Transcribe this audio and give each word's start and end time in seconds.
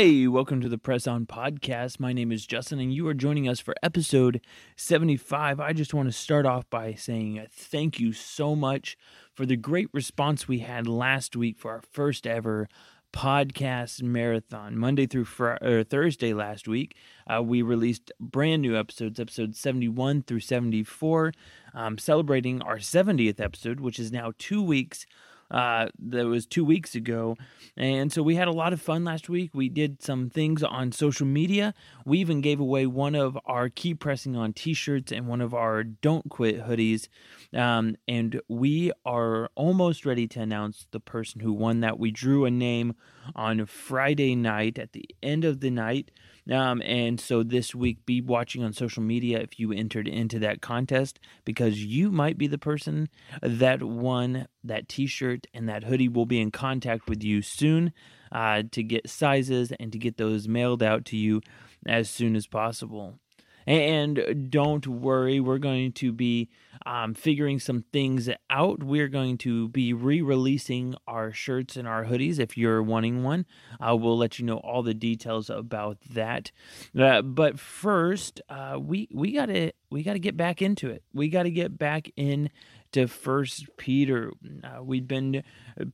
Hey, 0.00 0.26
welcome 0.26 0.62
to 0.62 0.68
the 0.70 0.78
Press 0.78 1.06
On 1.06 1.26
Podcast. 1.26 2.00
My 2.00 2.14
name 2.14 2.32
is 2.32 2.46
Justin, 2.46 2.80
and 2.80 2.90
you 2.90 3.06
are 3.06 3.12
joining 3.12 3.46
us 3.46 3.60
for 3.60 3.74
episode 3.82 4.40
75. 4.74 5.60
I 5.60 5.74
just 5.74 5.92
want 5.92 6.08
to 6.08 6.12
start 6.12 6.46
off 6.46 6.64
by 6.70 6.94
saying 6.94 7.46
thank 7.52 8.00
you 8.00 8.14
so 8.14 8.56
much 8.56 8.96
for 9.34 9.44
the 9.44 9.56
great 9.56 9.90
response 9.92 10.48
we 10.48 10.60
had 10.60 10.86
last 10.86 11.36
week 11.36 11.58
for 11.58 11.72
our 11.72 11.82
first 11.82 12.26
ever 12.26 12.66
podcast 13.12 14.02
marathon. 14.02 14.78
Monday 14.78 15.04
through 15.04 15.26
Thursday 15.26 16.32
last 16.32 16.66
week, 16.66 16.96
uh, 17.26 17.42
we 17.42 17.60
released 17.60 18.10
brand 18.18 18.62
new 18.62 18.78
episodes, 18.78 19.20
episodes 19.20 19.58
71 19.58 20.22
through 20.22 20.40
74, 20.40 21.34
um, 21.74 21.98
celebrating 21.98 22.62
our 22.62 22.78
70th 22.78 23.38
episode, 23.38 23.80
which 23.80 23.98
is 23.98 24.10
now 24.10 24.32
two 24.38 24.62
weeks 24.62 25.04
uh, 25.50 25.88
that 25.98 26.26
was 26.26 26.46
two 26.46 26.64
weeks 26.64 26.94
ago. 26.94 27.36
And 27.76 28.12
so 28.12 28.22
we 28.22 28.36
had 28.36 28.48
a 28.48 28.52
lot 28.52 28.72
of 28.72 28.80
fun 28.80 29.04
last 29.04 29.28
week. 29.28 29.50
We 29.52 29.68
did 29.68 30.02
some 30.02 30.30
things 30.30 30.62
on 30.62 30.92
social 30.92 31.26
media. 31.26 31.74
We 32.04 32.18
even 32.18 32.40
gave 32.40 32.60
away 32.60 32.86
one 32.86 33.14
of 33.14 33.38
our 33.46 33.68
Keep 33.68 34.00
Pressing 34.00 34.36
On 34.36 34.52
t 34.52 34.74
shirts 34.74 35.12
and 35.12 35.26
one 35.26 35.40
of 35.40 35.54
our 35.54 35.82
Don't 35.82 36.28
Quit 36.28 36.62
hoodies. 36.66 37.08
Um, 37.52 37.96
and 38.06 38.40
we 38.48 38.92
are 39.04 39.50
almost 39.54 40.06
ready 40.06 40.26
to 40.28 40.40
announce 40.40 40.86
the 40.90 41.00
person 41.00 41.40
who 41.40 41.52
won 41.52 41.80
that. 41.80 41.98
We 41.98 42.10
drew 42.10 42.44
a 42.44 42.50
name 42.50 42.94
on 43.34 43.66
Friday 43.66 44.34
night 44.34 44.78
at 44.78 44.92
the 44.92 45.08
end 45.22 45.44
of 45.44 45.60
the 45.60 45.70
night. 45.70 46.10
Um, 46.50 46.82
and 46.82 47.20
so 47.20 47.42
this 47.42 47.74
week, 47.74 48.04
be 48.06 48.20
watching 48.20 48.64
on 48.64 48.72
social 48.72 49.02
media 49.02 49.38
if 49.38 49.60
you 49.60 49.72
entered 49.72 50.08
into 50.08 50.38
that 50.40 50.60
contest 50.60 51.20
because 51.44 51.84
you 51.84 52.10
might 52.10 52.38
be 52.38 52.46
the 52.46 52.58
person 52.58 53.08
that 53.40 53.82
won 53.82 54.48
that 54.64 54.88
t 54.88 55.06
shirt 55.06 55.46
and 55.54 55.68
that 55.68 55.84
hoodie. 55.84 56.08
will 56.08 56.26
be 56.26 56.40
in 56.40 56.50
contact 56.50 57.08
with 57.08 57.22
you 57.22 57.42
soon 57.42 57.92
uh, 58.32 58.62
to 58.72 58.82
get 58.82 59.08
sizes 59.08 59.72
and 59.78 59.92
to 59.92 59.98
get 59.98 60.16
those 60.16 60.48
mailed 60.48 60.82
out 60.82 61.04
to 61.06 61.16
you 61.16 61.40
as 61.86 62.10
soon 62.10 62.34
as 62.34 62.46
possible. 62.46 63.18
And 63.66 64.50
don't 64.50 64.86
worry, 64.86 65.40
we're 65.40 65.58
going 65.58 65.92
to 65.92 66.12
be 66.12 66.48
um, 66.86 67.14
figuring 67.14 67.58
some 67.58 67.84
things 67.92 68.28
out. 68.48 68.82
We're 68.82 69.08
going 69.08 69.38
to 69.38 69.68
be 69.68 69.92
re 69.92 70.22
releasing 70.22 70.94
our 71.06 71.32
shirts 71.32 71.76
and 71.76 71.86
our 71.86 72.04
hoodies 72.04 72.38
if 72.38 72.56
you're 72.56 72.82
wanting 72.82 73.22
one. 73.22 73.46
Uh, 73.80 73.96
we'll 73.96 74.18
let 74.18 74.38
you 74.38 74.46
know 74.46 74.58
all 74.58 74.82
the 74.82 74.94
details 74.94 75.50
about 75.50 75.98
that. 76.10 76.50
Uh, 76.98 77.22
but 77.22 77.58
first, 77.58 78.40
uh, 78.48 78.78
we, 78.80 79.08
we 79.12 79.32
got 79.32 79.46
to 79.46 79.72
we 79.90 80.02
got 80.02 80.14
to 80.14 80.18
get 80.20 80.36
back 80.36 80.62
into 80.62 80.88
it. 80.88 81.02
We 81.12 81.28
got 81.28 81.42
to 81.42 81.50
get 81.50 81.76
back 81.76 82.10
in 82.16 82.50
to 82.92 83.06
First 83.06 83.66
Peter. 83.76 84.32
Uh, 84.64 84.82
we've 84.82 85.06
been 85.06 85.42
uh, 85.80 85.84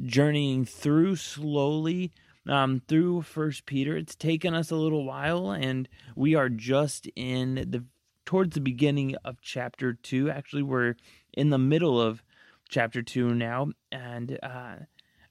journeying 0.00 0.64
through 0.64 1.16
slowly 1.16 2.12
um, 2.48 2.82
through 2.88 3.22
First 3.22 3.66
Peter. 3.66 3.96
It's 3.96 4.14
taken 4.14 4.54
us 4.54 4.70
a 4.70 4.76
little 4.76 5.04
while, 5.04 5.50
and 5.50 5.88
we 6.16 6.34
are 6.34 6.48
just 6.48 7.08
in 7.14 7.54
the 7.54 7.84
towards 8.24 8.54
the 8.54 8.60
beginning 8.60 9.14
of 9.24 9.40
chapter 9.40 9.94
two. 9.94 10.30
Actually, 10.30 10.62
we're 10.62 10.94
in 11.32 11.50
the 11.50 11.58
middle 11.58 12.00
of 12.00 12.22
chapter 12.68 13.02
two 13.02 13.34
now, 13.34 13.68
and 13.90 14.38
uh, 14.42 14.76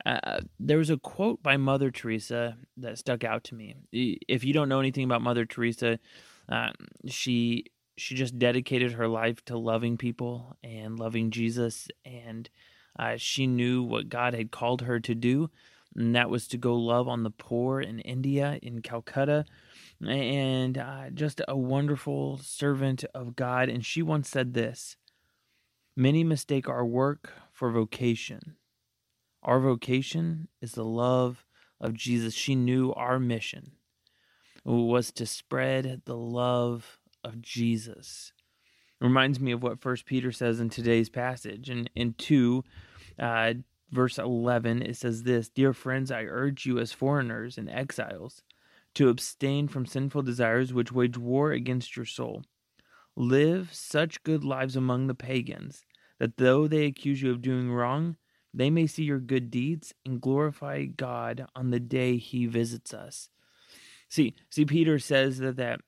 uh, 0.06 0.42
there 0.60 0.78
was 0.78 0.90
a 0.90 0.98
quote 0.98 1.42
by 1.44 1.58
Mother 1.58 1.92
Teresa 1.92 2.58
that 2.78 2.98
stuck 2.98 3.24
out 3.24 3.44
to 3.46 3.56
me. 3.56 3.76
If 3.92 4.44
you 4.44 4.54
don't 4.54 4.70
know 4.70 4.80
anything 4.80 5.04
about 5.04 5.22
Mother 5.22 5.46
Teresa, 5.46 6.00
uh, 6.50 6.72
she 7.08 7.66
she 7.98 8.16
just 8.16 8.40
dedicated 8.40 8.94
her 8.94 9.08
life 9.08 9.44
to 9.46 9.58
loving 9.58 9.98
people 9.98 10.56
and 10.64 11.00
loving 11.00 11.32
Jesus, 11.32 11.88
and 12.06 12.50
uh, 12.98 13.16
she 13.18 13.48
knew 13.48 13.84
what 13.84 14.10
God 14.10 14.34
had 14.34 14.52
called 14.52 14.82
her 14.82 15.00
to 15.00 15.16
do 15.16 15.50
and 15.96 16.16
that 16.16 16.30
was 16.30 16.48
to 16.50 16.58
go 16.58 16.76
love 16.76 17.08
on 17.08 17.24
the 17.24 17.32
poor 17.32 17.82
in 17.82 18.00
India, 18.00 18.60
in 18.62 18.82
Calcutta, 18.82 19.46
and 20.06 20.78
uh, 20.78 21.10
just 21.14 21.42
a 21.48 21.58
wonderful 21.58 22.38
servant 22.38 23.04
of 23.14 23.36
God. 23.36 23.70
And 23.70 23.86
she 23.86 24.02
once 24.02 24.30
said 24.30 24.54
this 24.54 24.96
Many 25.96 26.24
mistake 26.24 26.70
our 26.70 26.86
work 26.86 27.34
for 27.52 27.72
vocation. 27.72 28.56
Our 29.44 29.60
vocation 29.60 30.48
is 30.62 30.74
the 30.74 30.86
love 30.86 31.46
of 31.80 31.94
Jesus. 31.94 32.34
She 32.34 32.56
knew 32.56 32.94
our 32.94 33.20
mission 33.20 33.72
was 34.64 35.12
to 35.14 35.26
spread 35.26 36.04
the 36.06 36.16
love 36.16 37.00
of 37.24 37.42
Jesus. 37.42 38.34
It 39.00 39.04
reminds 39.04 39.40
me 39.40 39.52
of 39.52 39.64
what 39.64 39.82
First 39.82 40.06
Peter 40.06 40.32
says 40.32 40.60
in 40.60 40.70
today's 40.70 41.10
passage. 41.10 41.70
And 41.70 41.90
in 41.96 42.14
two, 42.14 42.64
uh, 43.20 43.56
verse 43.92 44.18
11, 44.18 44.82
it 44.82 44.98
says 44.98 45.24
this 45.24 45.50
Dear 45.50 45.74
friends, 45.74 46.12
I 46.12 46.24
urge 46.24 46.66
you 46.66 46.80
as 46.80 46.92
foreigners 46.92 47.58
and 47.58 47.70
exiles 47.70 48.42
to 48.96 49.10
abstain 49.10 49.68
from 49.68 49.86
sinful 49.86 50.24
desires 50.24 50.74
which 50.74 50.92
wage 50.92 51.18
war 51.18 51.52
against 51.52 51.96
your 51.96 52.06
soul. 52.06 52.44
Live 53.16 53.74
such 53.74 54.24
good 54.24 54.44
lives 54.44 54.76
among 54.76 55.08
the 55.08 55.16
pagans 55.16 55.84
that 56.20 56.38
though 56.38 56.68
they 56.68 56.86
accuse 56.86 57.22
you 57.22 57.32
of 57.32 57.42
doing 57.42 57.72
wrong, 57.72 58.16
they 58.54 58.70
may 58.70 58.88
see 58.88 59.04
your 59.04 59.20
good 59.20 59.50
deeds 59.50 59.94
and 60.06 60.22
glorify 60.22 60.86
God 60.86 61.46
on 61.56 61.72
the 61.72 61.80
day 61.80 62.18
he 62.18 62.46
visits 62.46 62.94
us. 62.94 63.30
See, 64.10 64.36
see, 64.50 64.66
Peter 64.66 65.00
says 65.00 65.38
that 65.40 65.56
that 65.58 65.80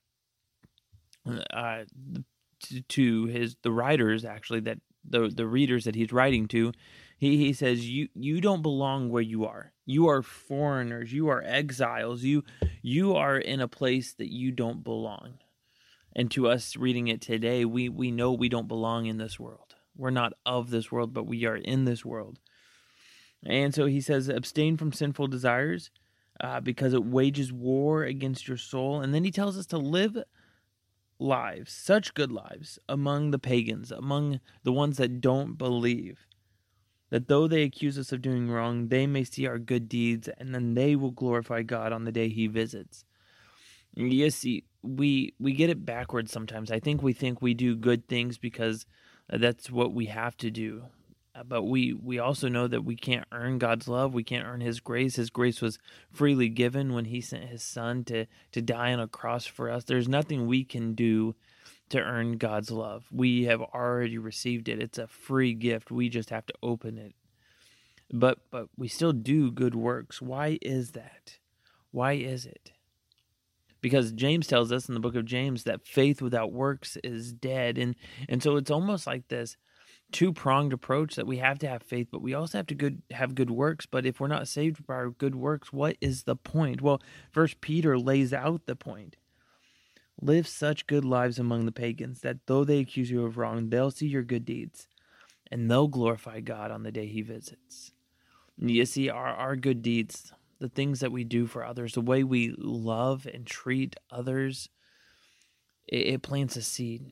uh, 1.52 1.84
to 2.90 3.26
his 3.26 3.56
the 3.64 3.72
writers 3.72 4.26
actually 4.26 4.62
that 4.62 4.80
the 5.08 5.30
the 5.30 5.48
readers 5.48 5.86
that 5.86 5.96
he's 5.96 6.12
writing 6.12 6.48
to 6.50 6.72
he, 7.24 7.38
he 7.38 7.54
says, 7.54 7.88
you, 7.88 8.10
you 8.14 8.42
don't 8.42 8.62
belong 8.62 9.10
where 9.10 9.22
you 9.22 9.46
are. 9.46 9.72
You 9.86 10.10
are 10.10 10.22
foreigners. 10.22 11.14
You 11.14 11.30
are 11.30 11.42
exiles. 11.42 12.24
You, 12.24 12.44
you 12.82 13.16
are 13.16 13.38
in 13.38 13.62
a 13.62 13.68
place 13.70 14.14
that 14.16 14.30
you 14.30 14.52
don't 14.52 14.84
belong. 14.84 15.36
And 16.14 16.30
to 16.32 16.50
us 16.50 16.76
reading 16.76 17.08
it 17.08 17.22
today, 17.22 17.64
we, 17.64 17.88
we 17.88 18.12
know 18.12 18.34
we 18.34 18.50
don't 18.50 18.68
belong 18.68 19.06
in 19.06 19.20
this 19.20 19.40
world. 19.40 19.76
We're 19.96 20.10
not 20.10 20.34
of 20.46 20.70
this 20.70 20.92
world, 20.92 21.14
but 21.14 21.26
we 21.26 21.46
are 21.46 21.56
in 21.56 21.86
this 21.86 22.04
world. 22.04 22.40
And 23.46 23.74
so 23.74 23.86
he 23.86 24.02
says, 24.02 24.28
abstain 24.28 24.76
from 24.76 24.92
sinful 24.92 25.28
desires 25.28 25.92
uh, 26.42 26.60
because 26.60 26.94
it 26.94 27.06
wages 27.06 27.54
war 27.54 28.04
against 28.04 28.50
your 28.50 28.58
soul. 28.58 29.00
And 29.00 29.14
then 29.14 29.24
he 29.24 29.32
tells 29.32 29.58
us 29.58 29.68
to 29.68 29.78
live 29.78 30.18
lives, 31.24 31.72
such 31.72 32.14
good 32.14 32.32
lives, 32.32 32.78
among 32.88 33.32
the 33.32 33.40
pagans, 33.40 33.92
among 33.92 34.40
the 34.64 34.74
ones 34.74 34.98
that 34.98 35.22
don't 35.22 35.58
believe 35.58 36.28
that 37.14 37.28
though 37.28 37.48
they 37.48 37.62
accuse 37.62 38.00
us 38.00 38.12
of 38.12 38.24
doing 38.24 38.50
wrong, 38.50 38.88
they 38.88 39.06
may 39.06 39.24
see 39.24 39.46
our 39.46 39.60
good 39.60 39.88
deeds, 39.88 40.28
and 40.40 40.54
then 40.54 40.74
they 40.74 40.96
will 40.96 41.12
glorify 41.12 41.62
God 41.62 41.94
on 41.94 42.06
the 42.06 42.12
day 42.12 42.28
He 42.28 42.48
visits. 42.48 43.06
You 43.94 44.32
see, 44.32 44.64
we 44.82 45.36
we 45.40 45.54
get 45.54 45.70
it 45.70 45.86
backwards 45.86 46.32
sometimes. 46.32 46.72
I 46.72 46.80
think 46.80 47.04
we 47.04 47.14
think 47.14 47.40
we 47.40 47.54
do 47.54 47.76
good 47.76 48.08
things 48.08 48.40
because 48.40 48.88
that's 49.30 49.70
what 49.70 49.94
we 49.94 50.08
have 50.08 50.36
to 50.38 50.50
do. 50.50 50.86
But 51.46 51.64
we 51.64 51.94
we 51.94 52.20
also 52.20 52.48
know 52.48 52.68
that 52.68 52.86
we 52.86 52.96
can't 52.96 53.26
earn 53.32 53.58
God's 53.58 53.88
love. 53.88 54.14
We 54.14 54.24
can't 54.24 54.46
earn 54.46 54.62
His 54.62 54.80
grace. 54.80 55.16
His 55.16 55.32
grace 55.32 55.62
was 55.62 55.80
freely 56.12 56.48
given 56.48 56.94
when 56.94 57.06
He 57.06 57.22
sent 57.22 57.46
His 57.46 57.64
Son 57.64 58.04
to 58.06 58.28
to 58.52 58.62
die 58.62 58.94
on 58.94 59.00
a 59.00 59.08
cross 59.08 59.46
for 59.46 59.70
us. 59.70 59.84
There's 59.84 60.08
nothing 60.08 60.46
we 60.46 60.64
can 60.64 60.94
do 60.94 61.36
to 61.90 62.00
earn 62.00 62.38
God's 62.38 62.70
love. 62.72 63.06
We 63.12 63.44
have 63.44 63.62
already 63.62 64.18
received 64.18 64.70
it. 64.70 64.80
It's 64.80 64.98
a 64.98 65.08
free 65.08 65.54
gift. 65.54 65.92
We 65.92 66.10
just 66.10 66.30
have 66.30 66.46
to 66.48 66.54
open 66.62 66.98
it. 66.98 67.14
But 68.12 68.40
but 68.52 68.68
we 68.78 68.88
still 68.88 69.14
do 69.14 69.52
good 69.52 69.74
works. 69.74 70.22
Why 70.22 70.60
is 70.62 70.92
that? 70.92 71.40
Why 71.92 72.14
is 72.14 72.46
it? 72.46 72.74
Because 73.82 74.12
James 74.12 74.48
tells 74.48 74.72
us 74.72 74.88
in 74.88 74.94
the 74.94 75.00
book 75.00 75.16
of 75.16 75.26
James 75.26 75.64
that 75.64 75.86
faith 75.86 76.22
without 76.22 76.54
works 76.54 76.98
is 77.04 77.34
dead. 77.34 77.78
And 77.80 77.96
and 78.30 78.42
so 78.42 78.56
it's 78.56 78.72
almost 78.72 79.08
like 79.08 79.28
this 79.30 79.58
two-pronged 80.14 80.72
approach 80.72 81.16
that 81.16 81.28
we 81.28 81.38
have 81.38 81.60
to 81.60 81.68
have 81.68 81.84
faith, 81.84 82.08
but 82.12 82.22
we 82.22 82.34
also 82.34 82.58
have 82.58 82.68
to 82.68 82.76
good 82.76 83.02
have 83.12 83.36
good 83.36 83.52
works. 83.52 83.86
But 83.86 84.06
if 84.06 84.20
we're 84.20 84.28
not 84.28 84.48
saved 84.48 84.88
by 84.88 84.94
our 84.94 85.10
good 85.10 85.36
works, 85.36 85.74
what 85.74 85.98
is 86.00 86.24
the 86.24 86.38
point? 86.38 86.82
Well, 86.82 87.02
first 87.32 87.60
Peter 87.60 88.00
lays 88.00 88.32
out 88.32 88.66
the 88.66 88.76
point 88.76 89.18
Live 90.22 90.48
such 90.48 90.88
good 90.88 91.04
lives 91.04 91.40
among 91.40 91.66
the 91.66 91.72
pagans 91.72 92.22
that 92.22 92.46
though 92.46 92.64
they 92.64 92.80
accuse 92.80 93.12
you 93.12 93.26
of 93.26 93.38
wrong, 93.38 93.70
they'll 93.70 93.92
see 93.92 94.08
your 94.08 94.24
good 94.24 94.46
deeds 94.46 94.88
and 95.52 95.70
they'll 95.70 95.88
glorify 95.88 96.40
God 96.40 96.72
on 96.72 96.84
the 96.84 96.92
day 96.92 97.08
he 97.08 97.22
visits. 97.22 97.92
You 98.58 98.86
see, 98.86 99.10
our, 99.10 99.28
our 99.28 99.56
good 99.56 99.82
deeds, 99.82 100.32
the 100.60 100.70
things 100.70 101.00
that 101.00 101.12
we 101.12 101.24
do 101.24 101.48
for 101.48 101.66
others, 101.66 101.94
the 101.94 102.02
way 102.02 102.24
we 102.24 102.56
love 102.58 103.28
and 103.32 103.46
treat 103.46 103.96
others, 104.12 104.70
it, 105.88 106.08
it 106.08 106.22
plants 106.22 106.56
a 106.56 106.62
seed. 106.62 107.12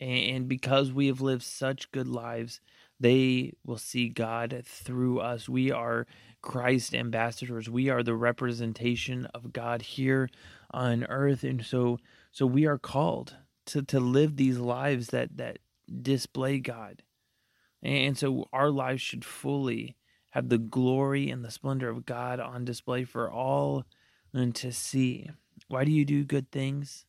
And 0.00 0.48
because 0.48 0.92
we 0.92 1.06
have 1.06 1.20
lived 1.20 1.42
such 1.42 1.90
good 1.90 2.08
lives, 2.08 2.60
they 3.00 3.52
will 3.64 3.78
see 3.78 4.08
God 4.08 4.62
through 4.64 5.20
us. 5.20 5.48
We 5.48 5.70
are 5.70 6.06
Christ 6.42 6.94
ambassadors. 6.94 7.68
We 7.68 7.88
are 7.88 8.02
the 8.02 8.14
representation 8.14 9.26
of 9.34 9.52
God 9.52 9.82
here 9.82 10.28
on 10.70 11.04
earth 11.04 11.44
and 11.44 11.64
so 11.64 11.96
so 12.32 12.44
we 12.44 12.66
are 12.66 12.76
called 12.76 13.36
to 13.66 13.82
to 13.82 14.00
live 14.00 14.36
these 14.36 14.58
lives 14.58 15.08
that 15.08 15.36
that 15.36 15.58
display 16.02 16.58
God. 16.58 17.02
And 17.82 18.18
so 18.18 18.48
our 18.52 18.70
lives 18.70 19.00
should 19.00 19.24
fully 19.24 19.96
have 20.30 20.48
the 20.48 20.58
glory 20.58 21.30
and 21.30 21.44
the 21.44 21.50
splendor 21.50 21.88
of 21.88 22.04
God 22.04 22.40
on 22.40 22.64
display 22.64 23.04
for 23.04 23.30
all 23.30 23.84
and 24.34 24.54
to 24.56 24.72
see. 24.72 25.30
Why 25.68 25.84
do 25.84 25.92
you 25.92 26.04
do 26.04 26.24
good 26.24 26.50
things? 26.50 27.06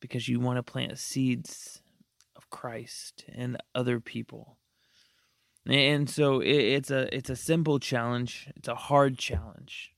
Because 0.00 0.28
you 0.28 0.38
want 0.38 0.58
to 0.58 0.62
plant 0.62 0.98
seeds 0.98 1.82
Christ 2.50 3.24
and 3.32 3.56
other 3.74 4.00
people. 4.00 4.56
And 5.68 6.08
so 6.08 6.40
it's 6.40 6.90
a 6.90 7.14
it's 7.14 7.30
a 7.30 7.36
simple 7.36 7.78
challenge. 7.80 8.48
It's 8.54 8.68
a 8.68 8.74
hard 8.74 9.18
challenge, 9.18 9.92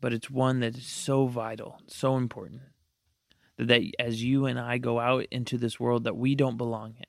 but 0.00 0.12
it's 0.12 0.28
one 0.28 0.60
that 0.60 0.76
is 0.76 0.86
so 0.86 1.26
vital, 1.26 1.80
so 1.86 2.16
important 2.16 2.62
that, 3.58 3.68
that 3.68 3.82
as 3.98 4.22
you 4.22 4.46
and 4.46 4.58
I 4.58 4.78
go 4.78 4.98
out 4.98 5.26
into 5.30 5.56
this 5.56 5.78
world 5.78 6.04
that 6.04 6.16
we 6.16 6.34
don't 6.34 6.56
belong 6.56 6.94
in, 6.98 7.04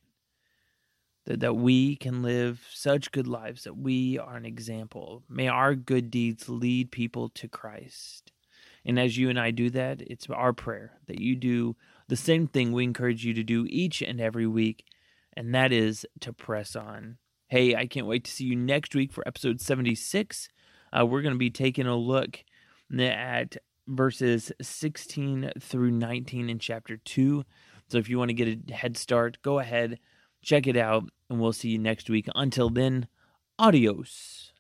that, 1.26 1.40
that 1.40 1.56
we 1.56 1.96
can 1.96 2.22
live 2.22 2.66
such 2.72 3.12
good 3.12 3.28
lives 3.28 3.64
that 3.64 3.78
we 3.78 4.20
are 4.20 4.36
an 4.36 4.46
example. 4.46 5.24
May 5.28 5.48
our 5.48 5.76
good 5.76 6.12
deeds 6.12 6.48
lead 6.48 6.92
people 6.92 7.30
to 7.30 7.48
Christ. 7.48 8.32
And 8.86 9.00
as 9.00 9.18
you 9.18 9.30
and 9.30 9.40
I 9.40 9.52
do 9.52 9.70
that, 9.72 10.02
it's 10.02 10.30
our 10.30 10.54
prayer 10.54 10.94
that 11.08 11.20
you 11.20 11.36
do 11.36 11.76
the 12.08 12.16
same 12.16 12.48
thing 12.48 12.72
we 12.72 12.84
encourage 12.84 13.26
you 13.26 13.34
to 13.34 13.44
do 13.44 13.66
each 13.70 14.02
and 14.02 14.22
every 14.22 14.48
week, 14.48 14.86
and 15.36 15.54
that 15.54 15.72
is 15.72 16.06
to 16.22 16.34
press 16.34 16.76
on. 16.76 17.18
Hey, 17.48 17.76
I 17.76 17.88
can't 17.88 18.08
wait 18.08 18.26
to 18.26 18.32
see 18.32 18.46
you 18.46 18.56
next 18.56 18.96
week 18.96 19.12
for 19.12 19.28
episode 19.28 19.62
76. 19.62 20.50
Uh, 20.92 21.06
we're 21.06 21.22
going 21.22 21.34
to 21.34 21.40
be 21.40 21.50
taking 21.50 21.88
a 21.88 21.96
look 21.96 22.44
at 22.98 23.58
verses 23.88 24.52
16 24.62 25.52
through 25.60 25.92
19 25.92 26.50
in 26.50 26.60
chapter 26.60 26.98
2. 26.98 27.44
So 27.90 27.98
if 27.98 28.10
you 28.10 28.18
want 28.18 28.30
to 28.30 28.34
get 28.34 28.70
a 28.70 28.74
head 28.74 28.98
start, 28.98 29.38
go 29.42 29.60
ahead, 29.60 30.00
check 30.42 30.68
it 30.68 30.78
out, 30.78 31.10
and 31.30 31.40
we'll 31.40 31.54
see 31.54 31.70
you 31.70 31.78
next 31.78 32.10
week. 32.10 32.28
Until 32.36 32.70
then, 32.70 33.08
adios. 33.58 34.52